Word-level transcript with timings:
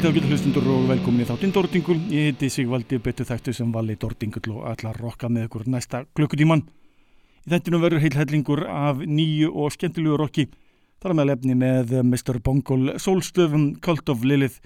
kvöldi 0.00 0.16
á 0.16 0.16
gilhlustundur 0.16 0.64
og 0.72 0.84
velkomin 0.88 1.20
í 1.20 1.26
þáttinn 1.28 1.50
Dordingul. 1.52 1.98
Ég 2.08 2.30
heiti 2.30 2.48
Sigvaldi 2.48 2.96
betur 3.04 3.26
þættu 3.28 3.52
sem 3.52 3.72
vali 3.72 3.98
Dordingul 4.00 4.54
og 4.54 4.62
að 4.70 4.94
rokka 4.96 5.28
með 5.28 5.48
ykkur 5.48 5.66
næsta 5.68 6.06
klukkutíman. 6.16 6.62
Í 7.44 7.50
þættinu 7.52 7.80
verður 7.82 8.00
heilhællingur 8.00 8.62
af 8.64 9.02
nýju 9.04 9.50
og 9.52 9.74
skemmtilegu 9.74 10.16
rokki. 10.16 10.46
Það 11.02 11.10
er 11.10 11.16
með 11.18 11.28
lefni 11.28 11.56
með 11.60 11.92
Mr. 12.00 12.40
Bongol, 12.40 12.94
Solstöfum, 12.96 13.66
Cult 13.84 14.08
of 14.08 14.24
Lilith, 14.24 14.62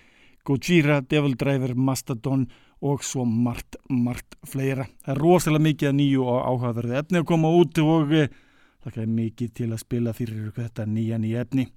Gojira, 0.46 1.00
Devil 1.02 1.34
Driver, 1.34 1.74
Mastodon 1.74 2.46
og 2.78 3.02
svo 3.02 3.26
margt, 3.26 3.80
margt 3.90 4.38
fleira. 4.46 4.86
Það 5.02 5.16
er 5.16 5.22
rosalega 5.24 5.66
mikið 5.66 5.90
að 5.90 5.98
nýju 5.98 6.28
og 6.28 6.44
áhugaverði 6.44 7.00
efni 7.00 7.24
að 7.24 7.30
koma 7.32 7.50
út 7.50 7.82
og 7.82 8.14
það 8.84 9.02
er 9.02 9.10
mikið 9.18 9.56
til 9.58 9.72
að 9.72 9.82
spila 9.82 10.14
fyrir 10.14 10.54
þetta 10.54 10.86
nýja 10.86 11.18
nýja 11.18 11.42
efni. 11.48 11.72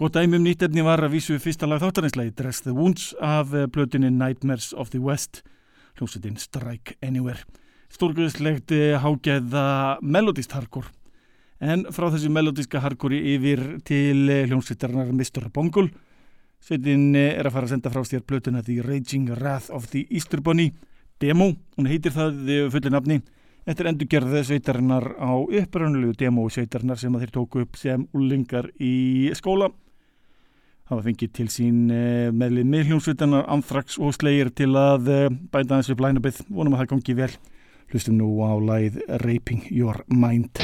Gótt 0.00 0.16
æmjum 0.16 0.46
nýtt 0.46 0.62
efni 0.64 0.80
var 0.80 1.02
að 1.04 1.12
vísu 1.12 1.34
fyrsta 1.36 1.66
lag 1.68 1.82
þáttarinslægi 1.82 2.30
Dress 2.32 2.62
the 2.64 2.72
Wounds 2.72 3.10
af 3.20 3.50
blötunni 3.68 4.08
Nightmares 4.08 4.70
of 4.72 4.88
the 4.94 4.96
West. 4.96 5.42
Hljómsveitin 5.98 6.38
Strike 6.40 6.94
Anywhere. 7.04 7.42
Stórgöðslegt 7.92 8.72
hágæða 8.72 9.64
melodist 10.00 10.54
hardcore. 10.56 10.88
En 11.60 11.84
frá 11.92 12.06
þessu 12.14 12.30
melodiska 12.32 12.80
hardcore 12.80 13.18
yfir 13.34 13.60
til 13.84 14.22
hljómsveitarnar 14.48 15.10
Mr. 15.12 15.50
Bongol. 15.52 15.90
Sveitin 16.64 17.12
er 17.12 17.44
að 17.44 17.58
fara 17.58 17.68
að 17.68 17.74
senda 17.74 17.92
frá 17.92 18.00
stér 18.08 18.24
blötuna 18.24 18.64
The 18.64 18.78
Raging 18.80 19.28
Wrath 19.34 19.68
of 19.68 19.90
the 19.92 20.06
Easter 20.08 20.40
Bunny. 20.40 20.70
Demo, 21.20 21.50
hún 21.76 21.90
heitir 21.92 22.16
það 22.16 22.40
fulli 22.72 22.94
nafni. 22.96 23.20
Þetta 23.68 23.84
er 23.84 23.92
endurgerðið 23.92 24.48
sveitarinnar 24.48 25.10
á 25.20 25.36
uppröðunulegu 25.44 26.16
demo 26.24 26.48
sveitarinnar 26.48 26.96
sem 26.96 27.20
þeir 27.20 27.36
tóku 27.36 27.66
upp 27.68 27.76
sem 27.76 28.08
úlingar 28.16 28.72
í 28.80 29.28
skóla 29.36 29.68
hafa 30.90 31.06
fengið 31.06 31.34
til 31.38 31.48
sín 31.52 31.82
eh, 31.94 32.30
meðlið 32.34 32.66
miðljónsvitanar, 32.74 33.46
anþrax 33.54 34.00
og 34.02 34.16
slegir 34.16 34.50
til 34.54 34.72
að 34.78 35.10
eh, 35.14 35.28
bæta 35.52 35.78
þessu 35.78 35.98
blænabið 36.00 36.42
vonum 36.48 36.74
að 36.74 36.84
það 36.84 36.92
gangi 36.94 37.18
vel. 37.22 37.32
Hlustum 37.90 38.20
nú 38.20 38.32
á 38.42 38.54
læð 38.58 39.00
Raping 39.24 39.66
Your 39.70 40.04
Mind 40.10 40.60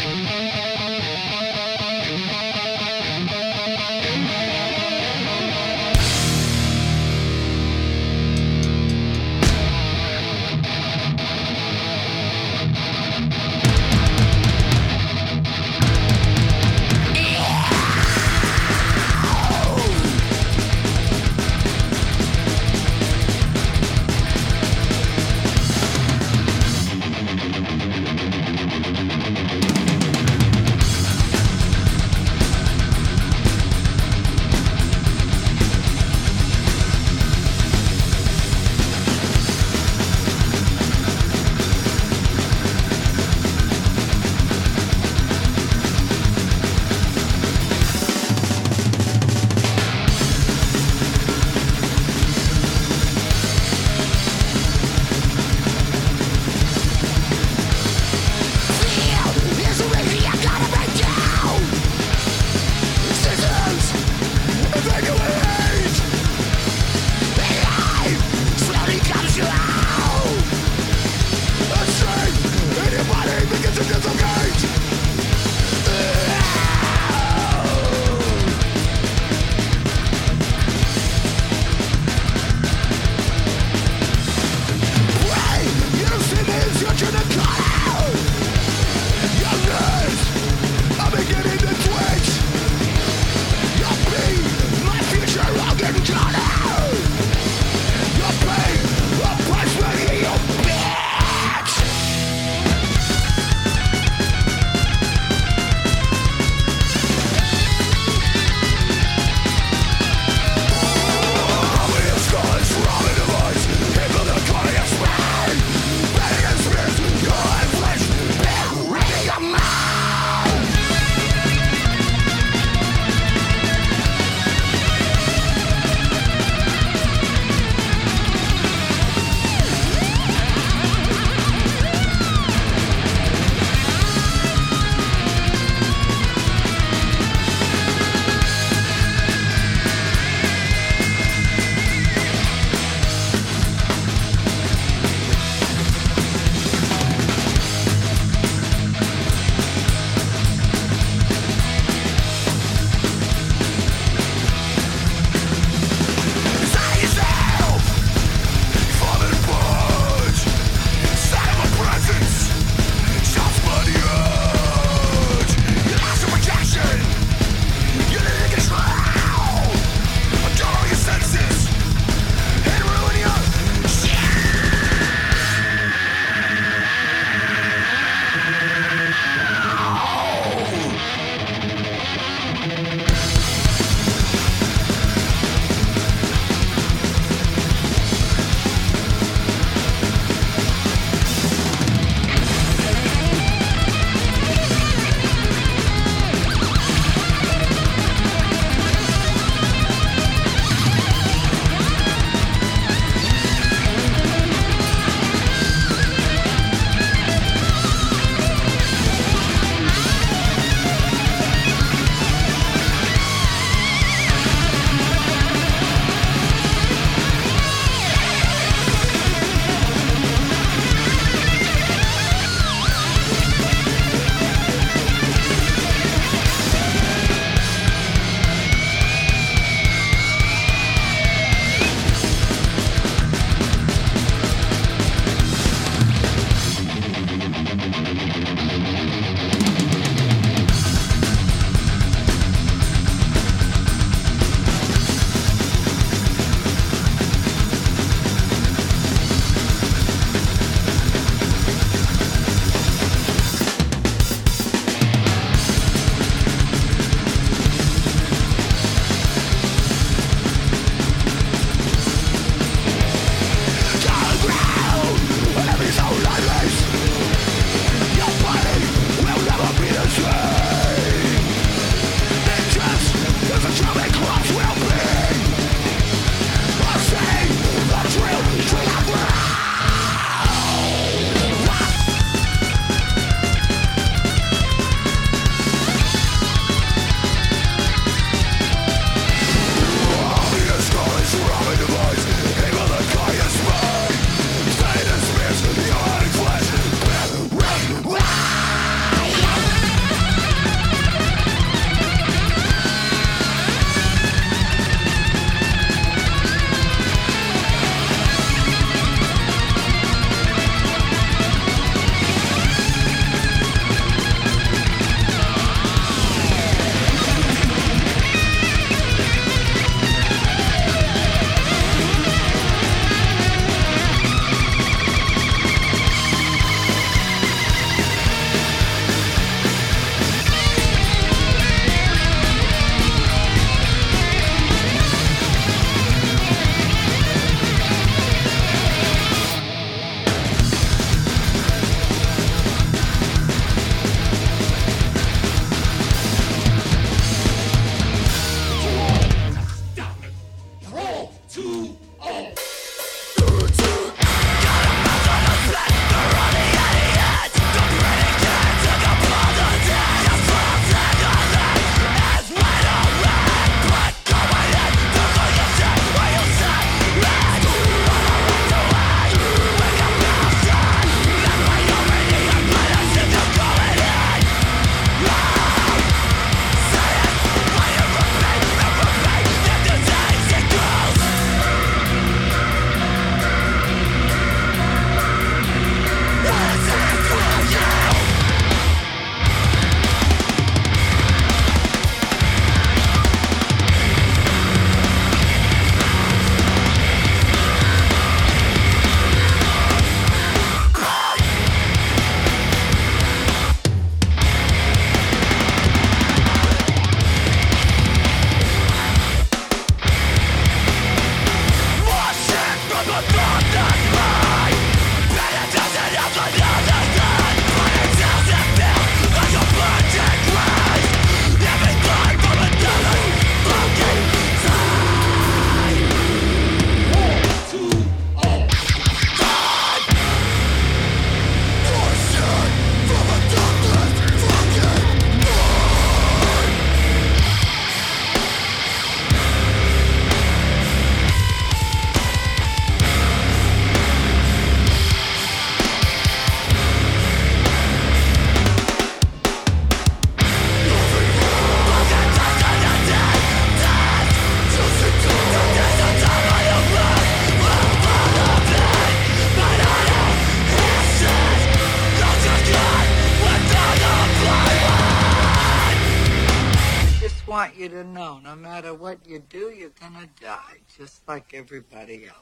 like 471.29 471.55
everybody 471.55 472.27
else. 472.27 472.37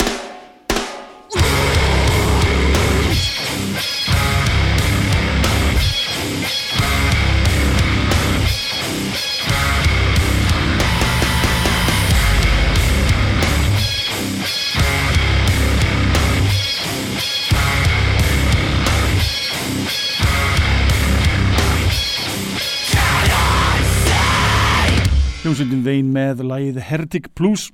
Hljómsveitin 25.45 25.83
Vein 25.85 26.07
með 26.09 26.41
lagið 26.41 26.79
Heretic 26.89 27.27
Blues 27.37 27.71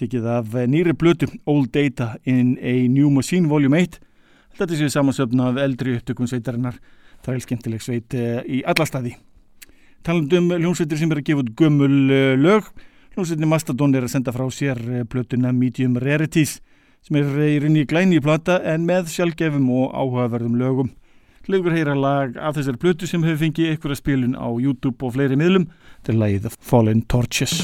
tekið 0.00 0.30
af 0.38 0.54
nýri 0.70 0.94
blötu 0.96 1.28
Old 1.46 1.72
Data 1.74 2.14
in 2.24 2.56
a 2.62 2.88
New 2.88 3.10
Machine 3.10 3.50
Volume 3.50 3.82
1 3.82 4.00
þetta 4.58 4.78
séu 4.78 4.92
samansöfn 4.92 5.42
af 5.42 5.60
eldri 5.62 5.96
upptökum 5.98 6.28
sveitarinnar. 6.28 6.78
Það 7.22 7.34
er 7.34 7.44
skemmtileg 7.44 7.84
sveit 7.84 8.16
í 8.16 8.62
alla 8.68 8.86
staði. 8.88 9.14
Talandum 10.02 10.50
hljómsveitir 10.56 10.98
sem 10.98 11.12
er 11.14 11.20
að 11.20 11.28
gefa 11.28 11.44
út 11.44 11.52
gömul 11.58 12.10
eh, 12.10 12.34
lög. 12.34 12.72
Hljómsveitin 13.14 13.50
Mastodon 13.50 13.94
er 13.94 14.08
að 14.08 14.16
senda 14.16 14.34
frá 14.34 14.48
sér 14.50 14.80
eh, 14.90 15.04
blötuna 15.06 15.52
Medium 15.54 15.94
Rarities 16.02 16.58
sem 17.02 17.18
er 17.18 17.30
í 17.46 17.60
rinni 17.62 17.86
glæni 17.86 18.18
í 18.18 18.24
plata 18.24 18.58
en 18.66 18.86
með 18.86 19.12
sjálfgefum 19.14 19.70
og 19.70 19.94
áhugaverðum 19.94 20.58
lögum. 20.58 20.92
Legur 21.50 21.74
heyra 21.74 21.96
lag 21.98 22.36
af 22.38 22.58
þessar 22.58 22.78
blötu 22.82 23.08
sem 23.10 23.22
hefur 23.26 23.42
fengið 23.46 23.74
ykkur 23.76 23.94
að 23.94 24.02
spilun 24.02 24.38
á 24.38 24.46
YouTube 24.46 25.02
og 25.06 25.16
fleiri 25.16 25.38
miðlum. 25.38 25.70
Til 26.06 26.18
lagið 26.18 26.50
Fallen 26.58 27.06
Torches. 27.10 27.60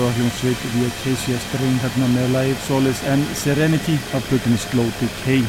Stórgóða 0.00 0.16
hljómsveit 0.16 0.60
The 0.72 0.86
Acacia 0.86 1.38
Strain 1.44 1.74
hérna 1.82 2.06
með 2.08 2.30
Live 2.32 2.60
Solace 2.64 3.04
and 3.12 3.24
Serenity 3.36 3.98
af 4.16 4.24
blutinni 4.30 4.56
Slow 4.56 4.86
Decay. 4.96 5.42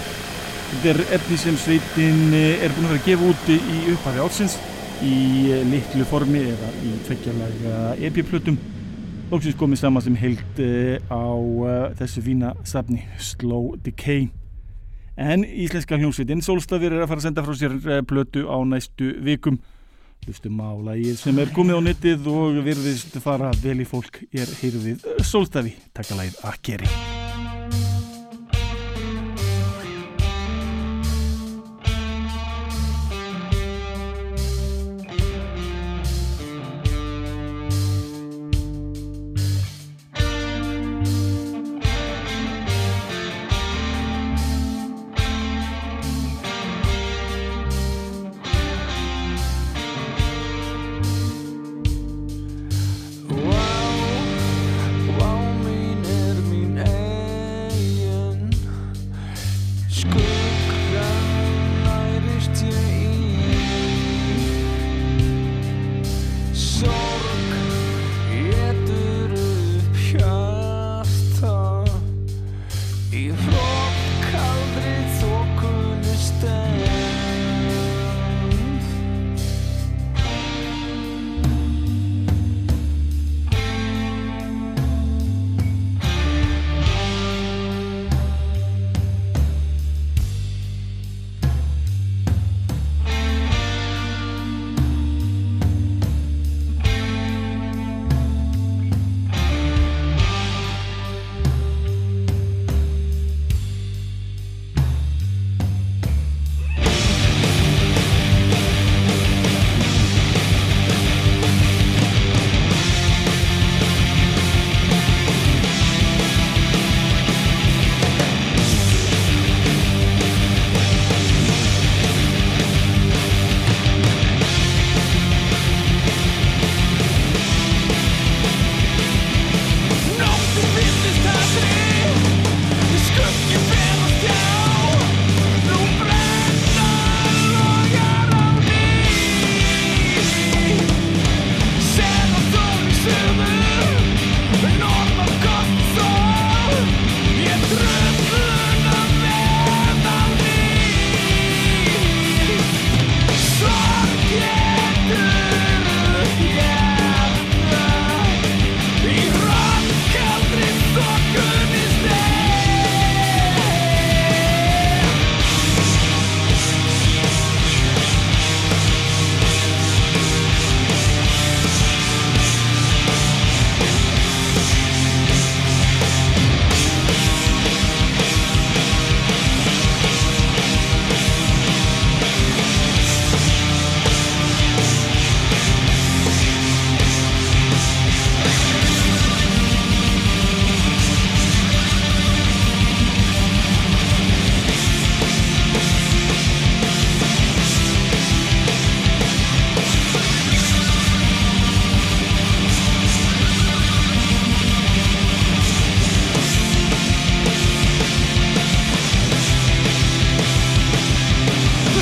Þetta 0.71 0.89
er 0.91 0.99
efni 1.15 1.37
sem 1.39 1.55
sveitin 1.55 2.33
eh, 2.35 2.59
er 2.59 2.73
búin 2.75 2.89
að 2.89 2.91
vera 2.91 2.99
að 2.99 3.05
gefa 3.05 3.29
úti 3.31 3.55
í 3.55 3.77
upphafi 3.93 4.19
átsins 4.25 4.57
í 5.07 5.15
eh, 5.53 5.63
litlu 5.71 6.03
formi 6.09 6.41
eða 6.51 6.71
í 6.83 6.91
tveggjarlaga 7.07 7.77
epi-plutum 8.09 8.59
Lóksins 9.31 9.55
komið 9.61 9.83
saman 9.85 10.03
sem 10.03 10.19
held 10.19 10.59
eh, 10.65 10.99
á 11.07 11.31
þessu 12.01 12.25
fína 12.25 12.51
safni 12.67 13.05
Slow 13.23 13.77
Decay. 13.85 14.27
En 15.15 15.45
íslenska 15.47 15.95
hljómsveitin 15.95 16.43
Solstafir 16.43 16.91
er 16.91 17.05
að 17.05 17.13
fara 17.13 17.23
að 17.23 17.29
senda 17.29 17.47
frá 17.47 17.55
sér 17.55 18.03
plötu 18.09 18.49
á 18.51 18.59
næstu 18.67 19.13
vikum 19.23 19.61
Hlustum 20.21 20.59
á 20.61 20.69
lagið 20.91 21.17
sem 21.17 21.39
er 21.41 21.49
komið 21.55 21.79
á 21.79 21.81
nettið 21.87 22.27
og 22.29 22.59
virðist 22.65 23.17
fara 23.23 23.49
vel 23.63 23.79
í 23.81 23.87
fólk 23.89 24.21
er 24.29 24.51
heyrðið 24.61 25.09
Solstafi, 25.25 25.73
takka 25.97 26.19
lagið 26.19 26.37
Akeri. 26.51 27.20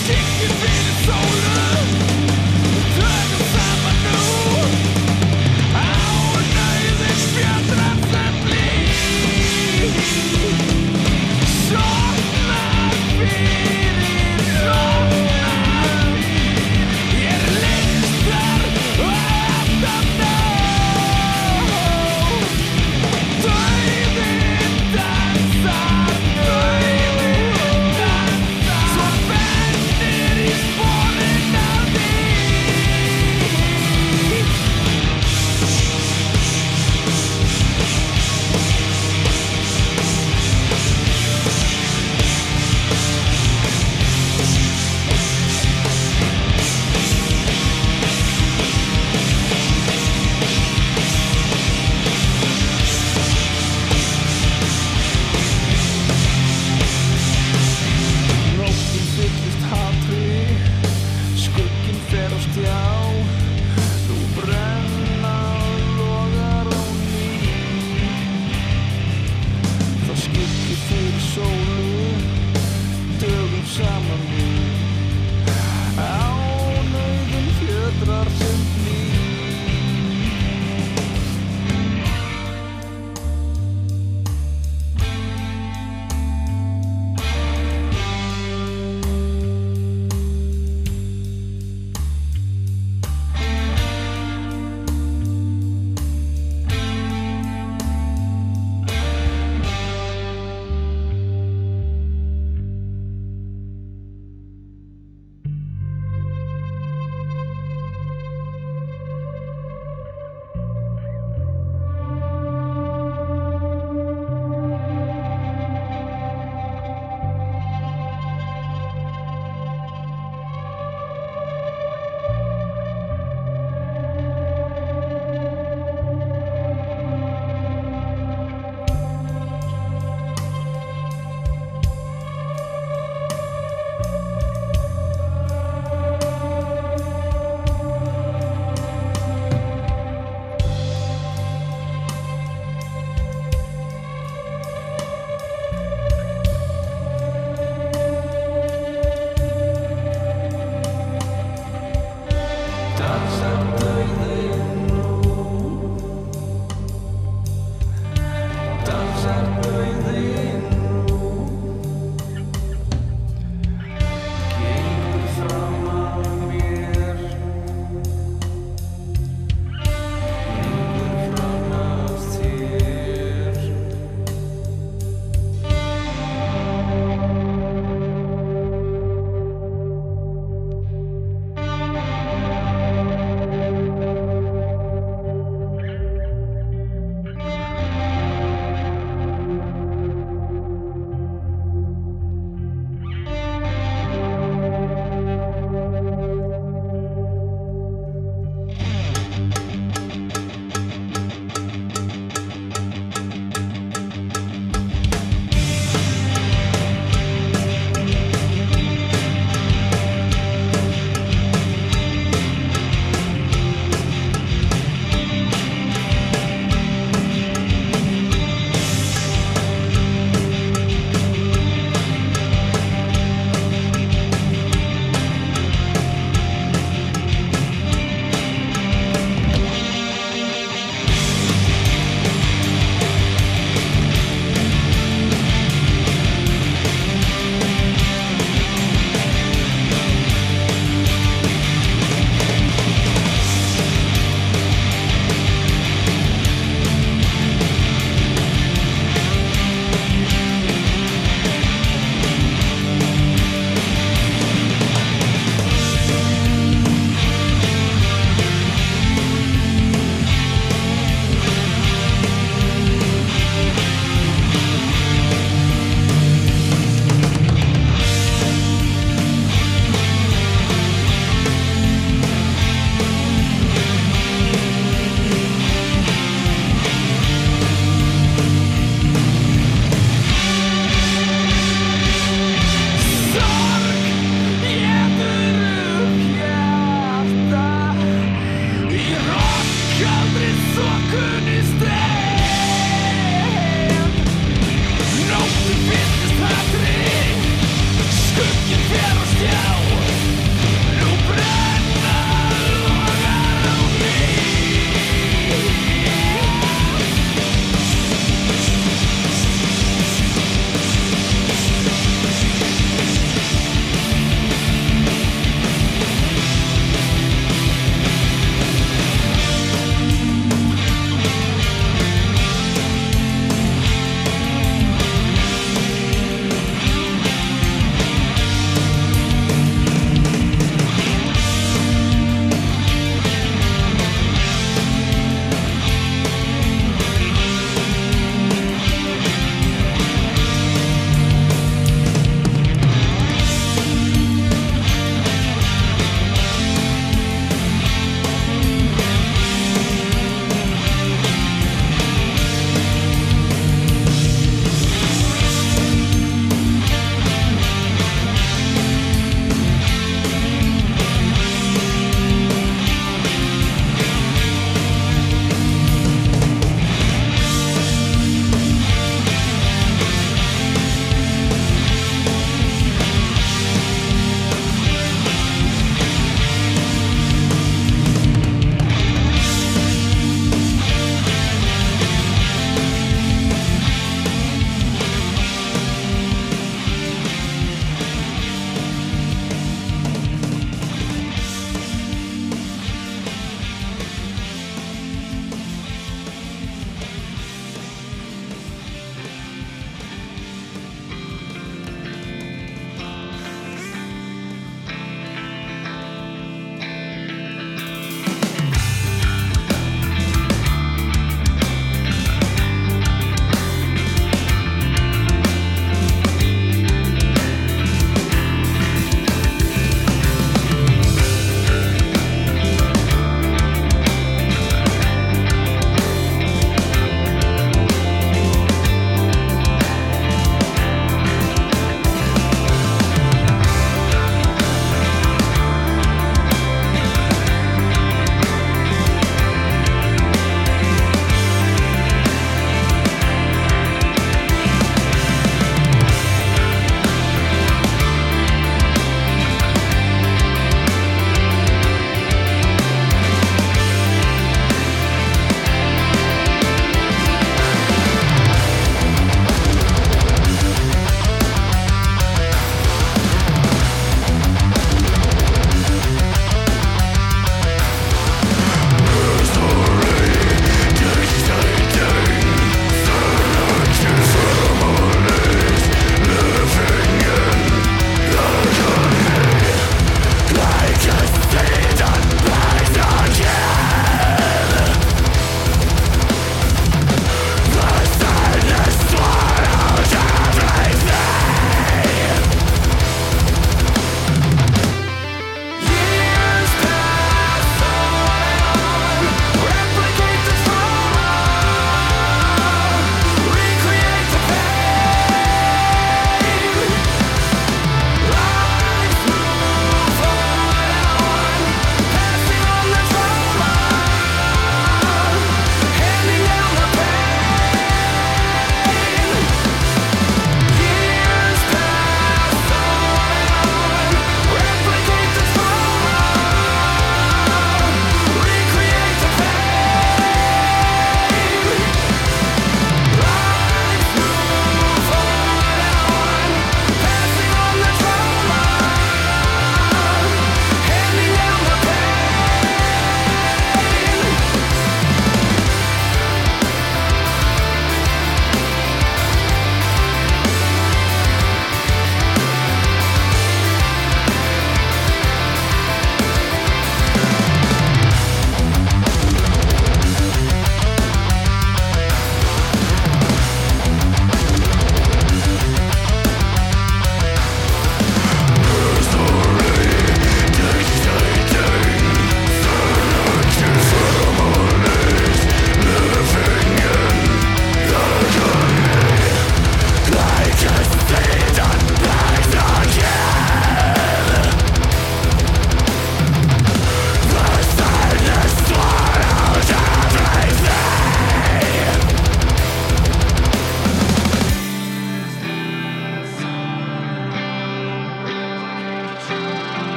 Stick 0.00 0.16
to 0.16 0.64
me. 0.64 0.79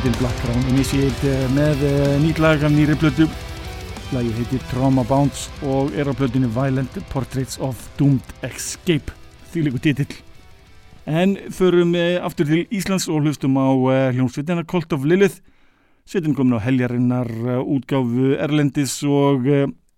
Hljómsveitin 0.00 0.20
Black 0.20 0.36
Crown 0.40 0.62
Initiate 0.72 1.28
eh, 1.28 1.48
með 1.52 1.82
eh, 1.84 2.12
nýtt 2.22 2.38
lag 2.40 2.62
af 2.64 2.72
nýri 2.72 2.94
blödu 2.96 3.26
lagið 4.14 4.38
heitir 4.38 4.62
Trauma 4.70 5.02
Bounce 5.04 5.50
og 5.66 5.92
er 5.92 6.08
á 6.08 6.12
blödunni 6.16 6.48
Violent 6.54 6.96
Portraits 7.10 7.58
of 7.60 7.76
Doomed 7.98 8.24
Escape. 8.46 9.12
Því 9.52 9.66
líku 9.66 9.80
titill. 9.82 10.14
En 11.04 11.36
förum 11.52 11.92
eh, 11.98 12.16
aftur 12.16 12.48
til 12.48 12.64
Íslands 12.72 13.10
og 13.12 13.26
hlustum 13.26 13.58
á 13.60 13.68
hljómsveitina 14.14 14.64
Cult 14.64 14.94
of 14.96 15.04
Lilith. 15.04 15.42
Sveitin 16.08 16.36
komin 16.38 16.56
á 16.56 16.64
heljarinnar 16.64 17.28
útgáfu 17.60 18.38
Erlendis 18.40 19.02
og 19.04 19.44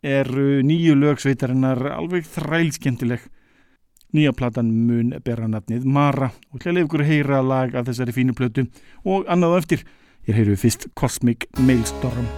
eru 0.03 0.49
nýju 0.67 0.99
lögsveitarinnar 0.99 1.93
alveg 1.95 2.27
þrælskentileg 2.27 3.23
Nýja 4.13 4.35
platan 4.37 4.69
mun 4.87 5.15
bera 5.25 5.47
nafnið 5.49 5.87
Mara 5.89 6.29
og 6.53 6.61
hljóðlega 6.61 6.85
ykkur 6.85 7.07
heyra 7.09 7.41
lag 7.41 7.73
af 7.73 7.89
þessari 7.89 8.13
fínu 8.13 8.37
plötu 8.37 8.67
og 9.09 9.25
annað 9.25 9.61
eftir. 9.63 9.87
Ég 10.29 10.37
heyru 10.37 10.57
fyrst 10.61 10.91
Cosmic 10.93 11.49
Mailstorm. 11.57 12.29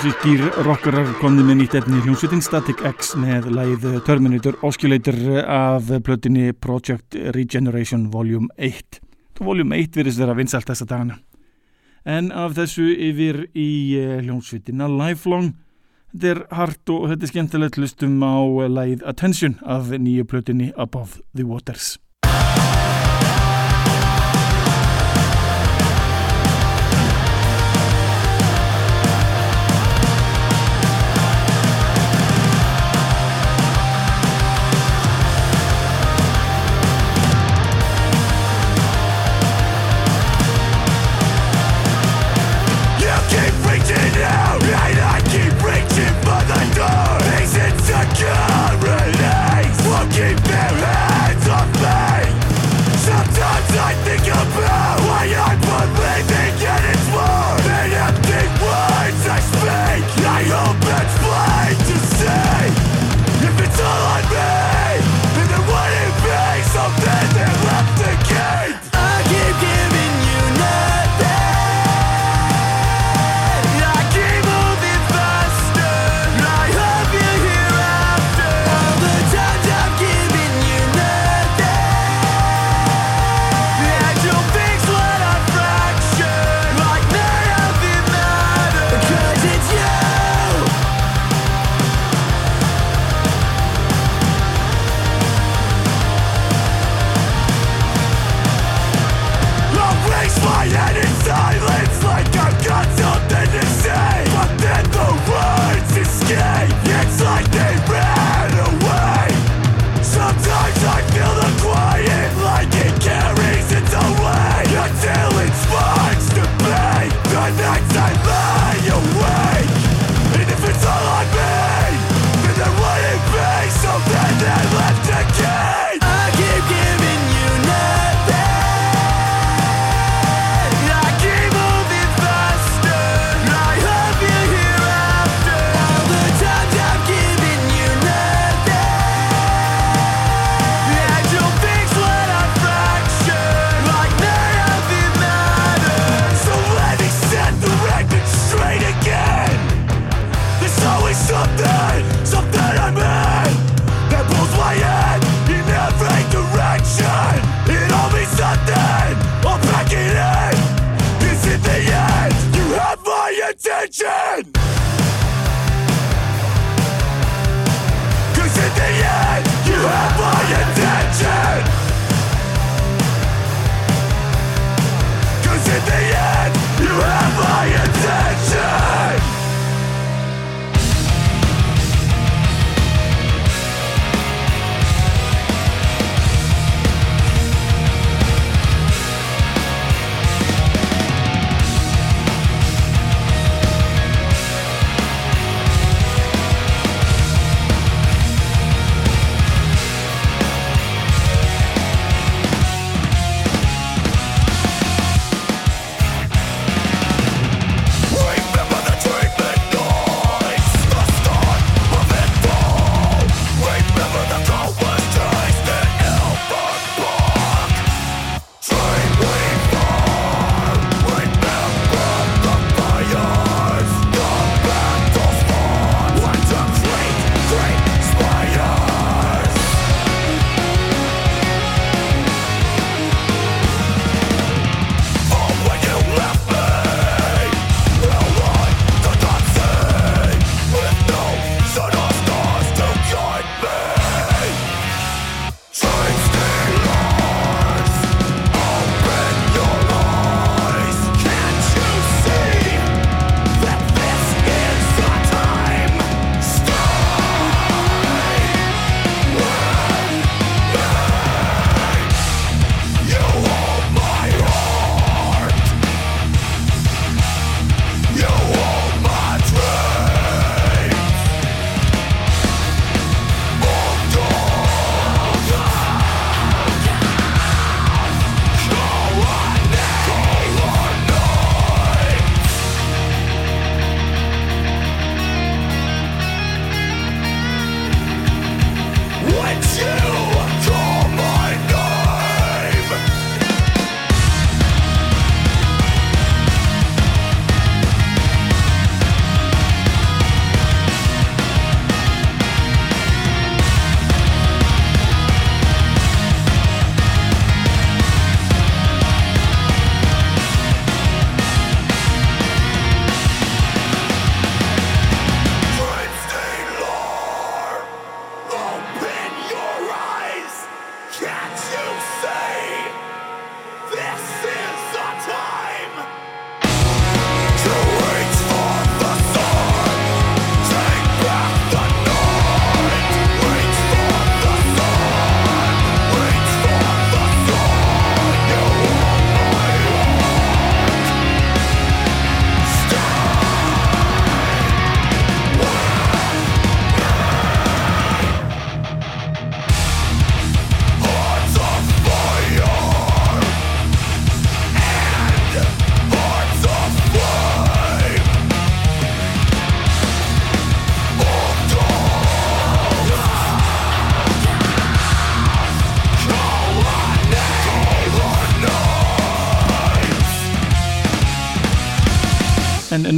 Klassískýr 0.00 0.46
rockarar 0.64 1.08
komði 1.20 1.42
með 1.44 1.56
nýtt 1.58 1.74
efni 1.76 1.98
hljómsveitin 2.00 2.40
Static 2.40 2.78
X 2.88 3.10
með 3.20 3.50
læð 3.52 3.82
Terminator 4.06 4.56
Oscillator 4.64 5.18
af 5.44 5.90
plötinni 6.06 6.54
Project 6.56 7.18
Regeneration 7.36 8.06
Volume 8.14 8.48
1 8.56 8.96
Volume 9.44 9.76
1 9.76 10.00
virðist 10.00 10.22
þeirra 10.22 10.38
vinsalt 10.38 10.72
þessa 10.72 10.88
dagana. 10.88 11.18
En 12.08 12.32
af 12.32 12.56
þessu 12.56 12.88
yfir 13.10 13.42
í 13.52 13.68
eh, 14.00 14.16
hljómsveitina 14.24 14.88
Lifelong. 14.88 15.52
Þetta 16.14 16.32
er 16.32 16.44
hart 16.62 16.96
og 16.96 17.10
þetta 17.10 17.26
er 17.26 17.34
skemmtilegt 17.34 17.80
lustum 17.82 18.22
á 18.24 18.40
læð 18.72 19.04
Attention 19.04 19.58
af 19.60 19.92
nýju 19.92 20.24
plötinni 20.32 20.72
Above 20.80 21.20
the 21.36 21.44
Waters 21.44 21.98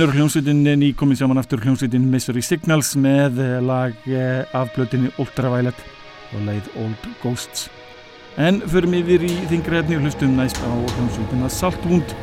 En 0.03 0.09
ennur 0.09 0.19
hljómsveitin 0.19 0.65
nýkominn 0.81 1.15
saman 1.15 1.39
aftur 1.39 1.61
hljómsveitin 1.63 2.09
Misery 2.11 2.41
Signals 2.43 2.89
með 2.99 3.37
eh, 3.39 3.53
lag 3.63 4.09
eh, 4.11 4.41
af 4.59 4.73
blötinni 4.75 5.13
Ultraviolet 5.23 5.79
og 6.35 6.41
leið 6.43 6.71
Old 6.83 7.05
Ghosts. 7.21 7.69
En 8.35 8.59
förum 8.73 8.97
yfir 8.99 9.23
í 9.23 9.31
þingri 9.53 9.79
hefni 9.79 10.01
og 10.01 10.03
hlustum 10.03 10.35
næst 10.35 10.59
á 10.59 10.75
hljómsveitina 10.75 11.51
Saltwound. 11.55 12.17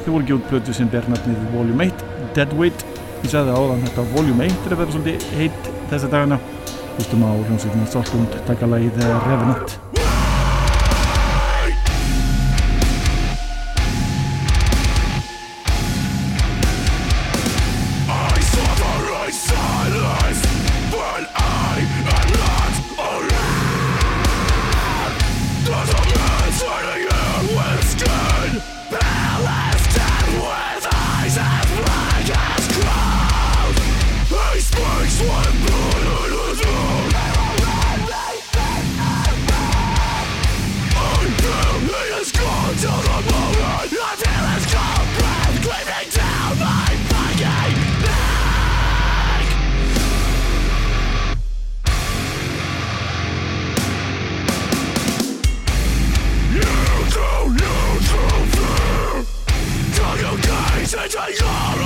Þau 0.00 0.08
voru 0.16 0.26
gjóð 0.32 0.42
blötu 0.48 0.74
sem 0.74 0.90
ber 0.90 1.06
nafnið 1.12 1.44
Volume 1.52 1.86
8, 1.92 2.08
Deadweight. 2.40 2.82
Ég 3.20 3.30
sagði 3.36 3.54
áðan 3.54 3.86
þetta 3.86 4.08
Volume 4.16 4.48
1 4.48 4.66
er 4.66 4.74
að 4.74 4.82
vera 4.82 4.96
svolítið 4.96 5.28
heitt 5.36 5.70
þessa 5.92 6.10
dagana. 6.10 6.40
Hlustum 6.96 7.22
á 7.22 7.30
hljómsveitina 7.30 7.86
Saltwound, 7.94 8.40
taka 8.50 8.72
lagið 8.74 8.98
Revenant. 9.28 9.78
Senhor! 61.28 61.79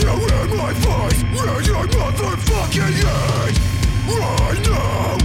you 0.00 0.10
in 0.10 0.56
my 0.56 0.72
face, 0.74 1.22
need 1.22 1.66
your 1.66 1.86
motherfucking 1.86 2.98
aid 2.98 3.58
right 4.06 4.68
now. 4.68 5.17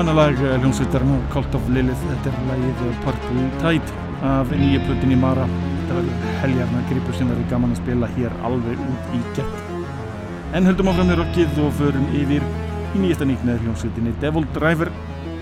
Anna 0.00 0.14
lag 0.16 0.38
hljómsveitarnar 0.40 1.20
Cult 1.28 1.54
of 1.54 1.66
Lilith, 1.68 2.04
þetta 2.08 2.30
er 2.30 2.36
lagið 2.48 2.78
Purple 3.02 3.42
Tide 3.60 4.04
af 4.24 4.48
nýja 4.56 4.80
plötin 4.86 5.12
í 5.12 5.18
Mara. 5.20 5.44
Þetta 5.50 5.98
verður 5.98 6.38
heljarna 6.40 6.80
gripur 6.88 7.18
sem 7.18 7.28
verður 7.28 7.50
gaman 7.50 7.74
að 7.74 7.82
spila 7.82 8.08
hér 8.14 8.38
alveg 8.48 8.80
út 8.86 9.12
í 9.18 9.20
gett 9.36 10.56
en 10.56 10.70
höldum 10.70 10.88
áfram 10.94 11.12
með 11.12 11.20
rockið 11.20 11.60
og 11.66 11.76
förum 11.82 12.08
yfir 12.16 12.48
í 12.96 13.04
nýjasta 13.04 13.28
nýtt 13.28 13.44
með 13.44 13.60
hljómsveitinni 13.66 14.16
Devil 14.24 14.48
Driver. 14.56 14.94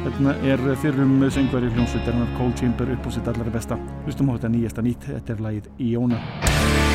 Þetta 0.03 0.37
er 0.51 0.67
fyrrum 0.83 1.17
söngvari 1.31 1.71
hljómsveitarnar 1.77 2.35
Cold 2.41 2.59
Chamber 2.59 2.97
upp 2.97 3.07
á 3.07 3.11
sitt 3.15 3.31
allra 3.31 3.55
besta. 3.55 3.79
Hlustum 4.09 4.35
á 4.35 4.41
þetta 4.41 4.55
nýjasta 4.59 4.89
nýtt, 4.91 5.11
þetta 5.15 5.37
er 5.37 5.47
lagið 5.47 5.75
Iona 5.93 6.88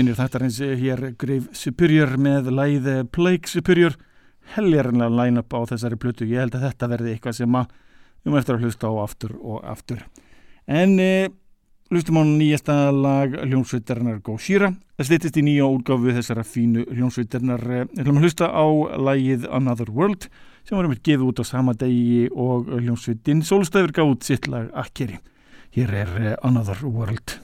stórvinir 0.00 0.16
þáttarins 0.16 0.58
hér 0.80 1.00
Grave 1.20 1.52
Superior 1.52 2.14
með 2.16 2.46
læð 2.56 2.86
Plague 3.12 3.50
Superior. 3.50 3.98
Heljarnlega 4.54 5.12
line-up 5.12 5.52
á 5.52 5.60
þessari 5.68 5.98
plötu. 6.00 6.24
Ég 6.24 6.40
held 6.40 6.54
að 6.56 6.64
þetta 6.70 6.88
verði 6.88 7.10
eitthvað 7.12 7.36
sem 7.36 7.58
að 7.58 7.74
um 8.24 8.36
eftir 8.40 8.56
að 8.56 8.64
hlusta 8.64 8.88
á 8.88 8.94
aftur 9.02 9.34
og 9.36 9.58
aftur. 9.68 10.00
En 10.64 10.94
e, 10.96 11.28
hlustum 11.92 12.16
á 12.16 12.24
nýjasta 12.24 12.76
lag 12.96 13.36
hljómsveitarnar 13.42 14.22
Góðsýra 14.24 14.70
það 14.96 15.10
stýttist 15.10 15.36
í 15.36 15.44
nýja 15.50 15.68
útgáfu 15.68 16.16
þessara 16.16 16.46
fínu 16.48 16.86
hljómsveitarnar 16.88 17.66
við 17.68 18.00
höfum 18.00 18.22
að 18.22 18.24
hlusta 18.24 18.48
á 18.48 18.64
lægið 19.10 19.46
Another 19.52 19.92
World 19.92 20.30
sem 20.64 20.80
varum 20.80 20.96
við 20.96 21.04
gefið 21.10 21.28
út 21.28 21.44
á 21.44 21.50
sama 21.50 21.76
degi 21.76 22.30
og 22.32 22.72
hljómsveitin 22.72 23.44
Solstæður 23.44 23.92
gátt 24.00 24.24
sitt 24.32 24.48
lag 24.48 24.72
Akkeri. 24.72 25.20
Hér 25.76 25.96
er 26.06 26.18
e, 26.24 26.34
Another 26.40 26.88
World 26.88 27.36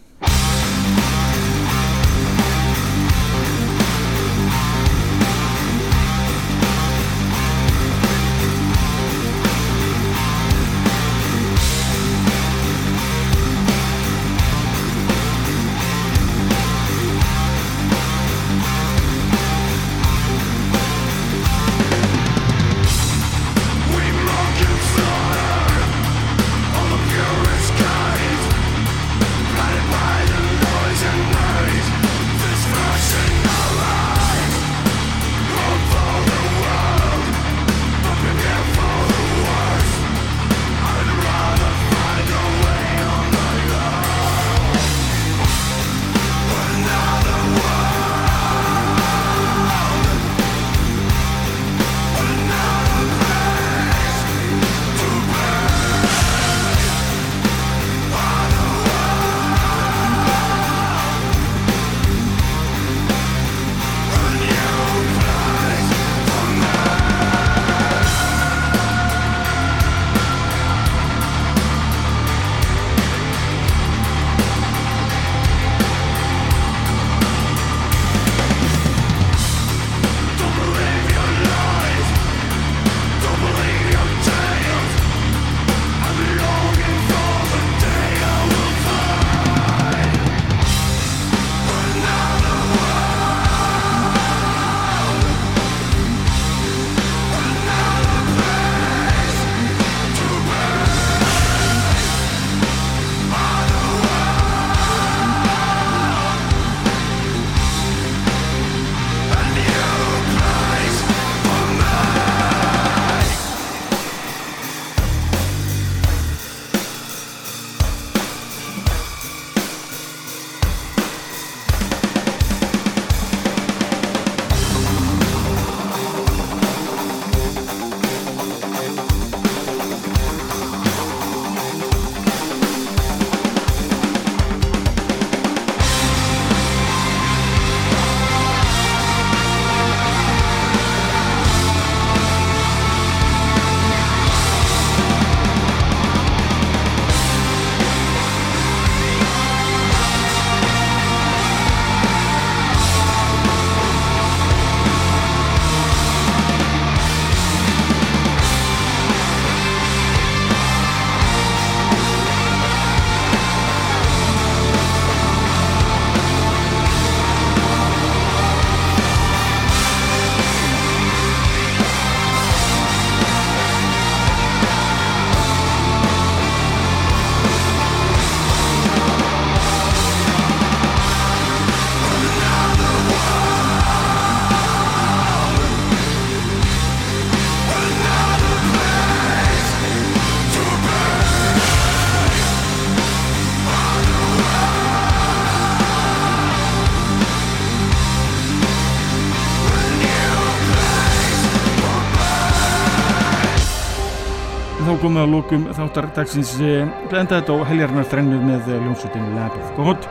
komið 205.06 205.22
á 205.22 205.28
lókum 205.30 205.66
þáttar 205.76 206.08
dagsins 206.16 206.56
eh, 206.58 206.82
enda 207.14 207.38
þetta 207.38 207.54
á 207.54 207.68
heljarnar 207.68 208.08
þrennu 208.10 208.40
með 208.42 208.70
eh, 208.72 208.80
ljónsutinu 208.82 209.36
Lab 209.36 209.54
of 209.54 209.68
God. 209.78 210.08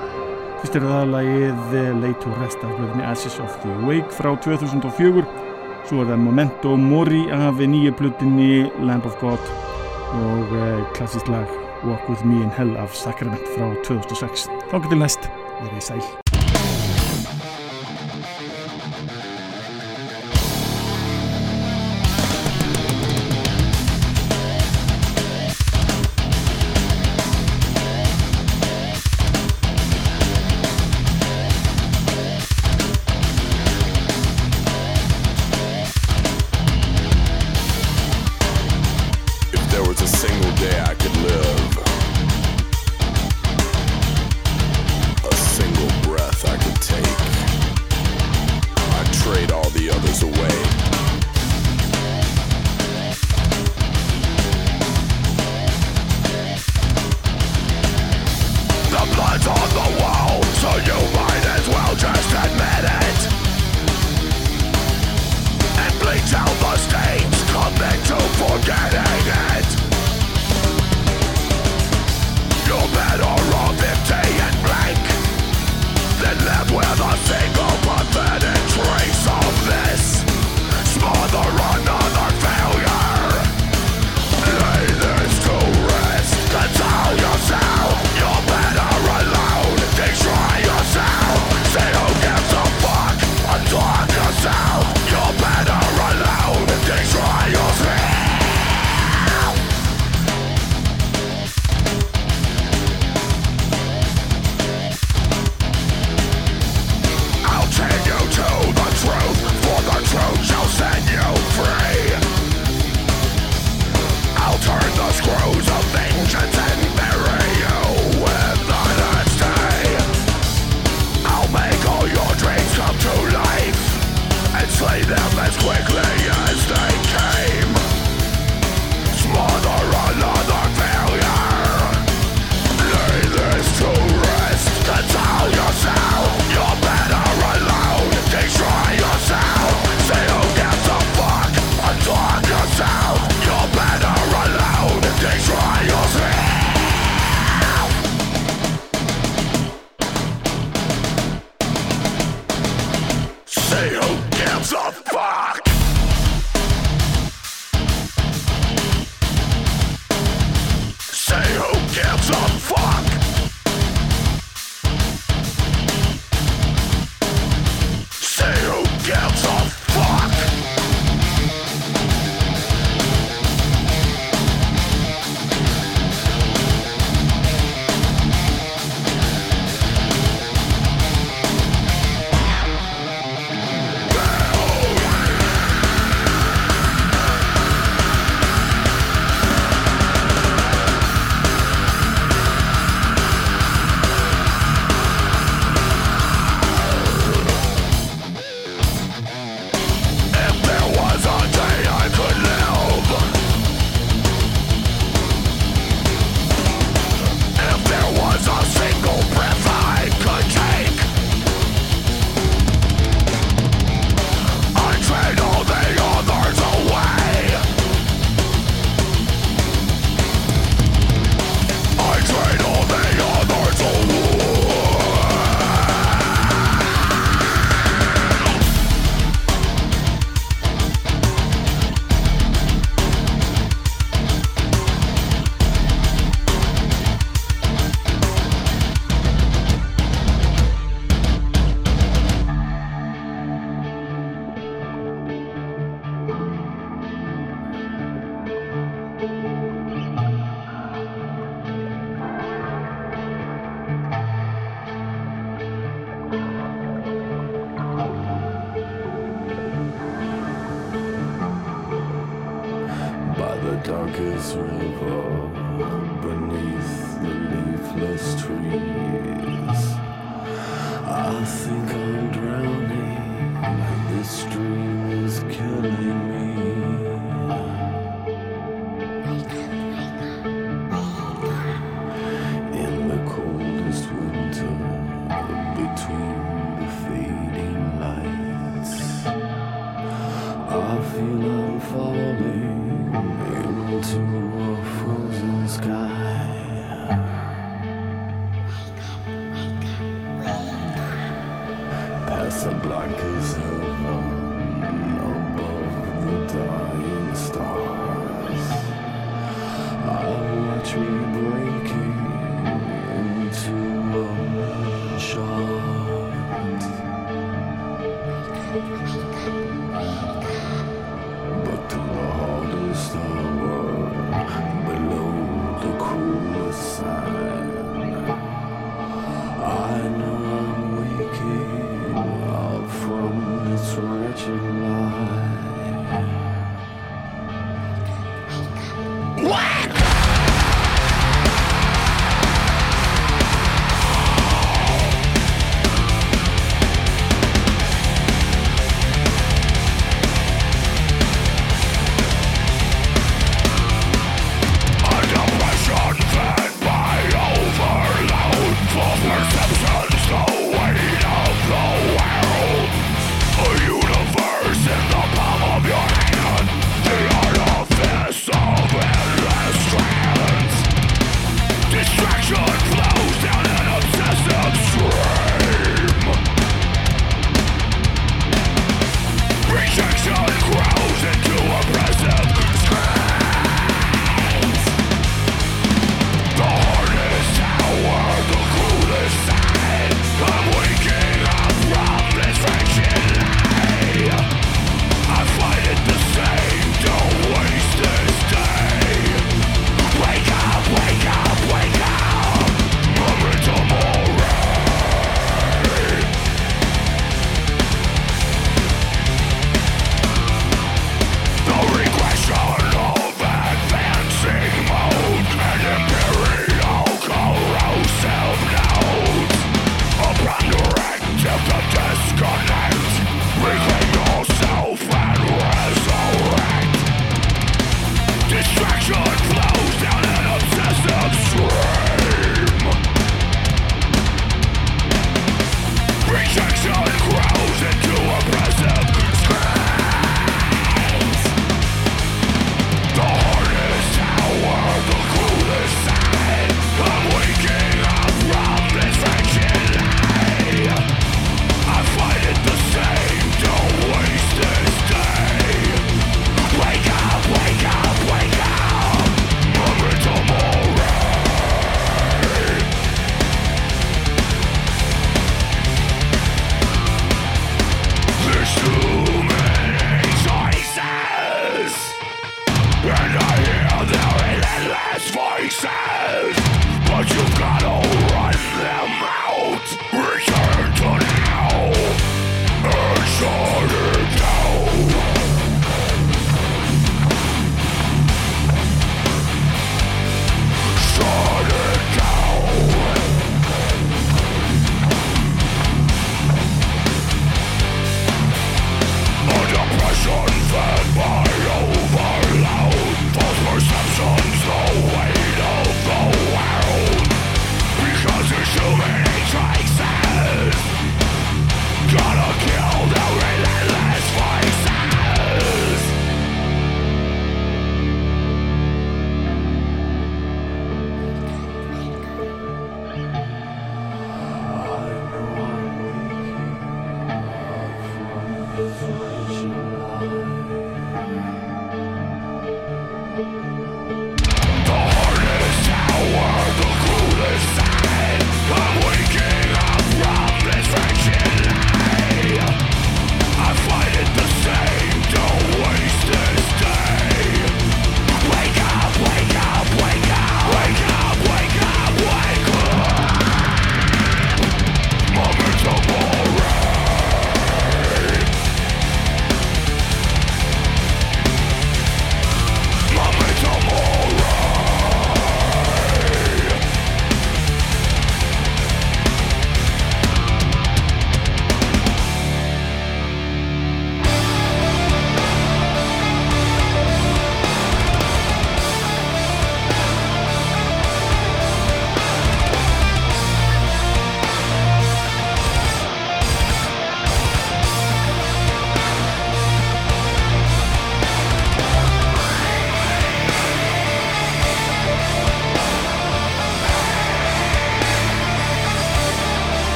Fyrst 0.62 0.78
er 0.80 0.86
það 0.88 1.12
lagið 1.12 1.76
eh, 1.82 1.90
Late 2.00 2.22
to 2.24 2.36
Rest 2.40 2.64
af 2.64 2.72
blöðinni 2.78 3.08
Ashes 3.10 3.36
of 3.44 3.58
the 3.66 3.76
Wake 3.84 4.16
frá 4.16 4.32
2004 4.46 5.26
svo 5.90 6.02
er 6.02 6.14
það 6.14 6.24
Memento 6.24 6.76
Mori 6.80 7.26
af 7.36 7.60
nýju 7.60 7.92
blöðinni 8.00 8.70
Lamb 8.88 9.08
of 9.10 9.20
God 9.20 9.52
og 10.16 10.54
klassísk 10.96 11.28
lag 11.34 11.50
Walk 11.84 12.08
With 12.08 12.24
Me 12.24 12.40
in 12.46 12.54
Hell 12.56 12.78
af 12.80 12.96
Sacrament 12.96 13.44
frá 13.58 13.74
2006 13.84 14.48
þá 14.72 14.78
getur 14.78 15.04
næst 15.04 15.28
verið 15.60 15.92
sæl 15.92 16.25